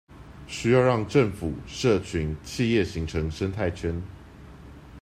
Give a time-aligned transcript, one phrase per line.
[0.47, 4.01] 需要讓政府、社群、企業形成生態圈